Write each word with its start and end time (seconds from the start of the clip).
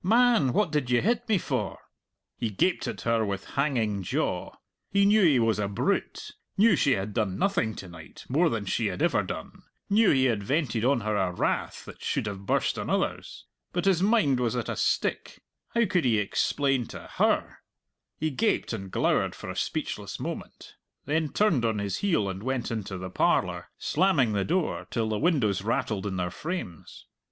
Man, 0.03 0.51
what 0.51 0.71
did 0.71 0.89
you 0.89 0.99
hit 1.01 1.29
me 1.29 1.37
for?" 1.37 1.77
He 2.35 2.49
gaped 2.49 2.87
at 2.87 3.01
her 3.01 3.23
with 3.23 3.51
hanging 3.51 4.01
jaw. 4.01 4.53
He 4.89 5.05
knew 5.05 5.21
he 5.23 5.37
was 5.37 5.59
a 5.59 5.67
brute 5.67 6.31
knew 6.57 6.75
she 6.75 6.93
had 6.93 7.13
done 7.13 7.37
nothing 7.37 7.75
to 7.75 7.87
night 7.87 8.25
more 8.27 8.49
than 8.49 8.65
she 8.65 8.87
had 8.87 9.03
ever 9.03 9.21
done 9.21 9.61
knew 9.91 10.09
he 10.09 10.25
had 10.25 10.41
vented 10.41 10.83
on 10.83 11.01
her 11.01 11.15
a 11.15 11.31
wrath 11.31 11.85
that 11.85 12.01
should 12.01 12.25
have 12.25 12.47
burst 12.47 12.79
on 12.79 12.89
others. 12.89 13.45
But 13.73 13.85
his 13.85 14.01
mind 14.01 14.39
was 14.39 14.55
at 14.55 14.69
a 14.69 14.75
stick; 14.75 15.43
how 15.75 15.85
could 15.85 16.05
he 16.05 16.17
explain 16.17 16.87
to 16.87 17.01
her? 17.17 17.57
He 18.19 18.31
gaped 18.31 18.73
and 18.73 18.89
glowered 18.89 19.35
for 19.35 19.51
a 19.51 19.55
speechless 19.55 20.19
moment, 20.19 20.77
then 21.05 21.29
turned 21.31 21.63
on 21.63 21.77
his 21.77 21.97
heel 21.97 22.27
and 22.27 22.41
went 22.41 22.71
into 22.71 22.97
the 22.97 23.11
parlour, 23.11 23.69
slamming 23.77 24.33
the 24.33 24.45
door 24.45 24.87
till 24.89 25.09
the 25.09 25.19
windows 25.19 25.61
rattled 25.61 26.07
in 26.07 26.17
their 26.17 26.31
frames. 26.31 27.05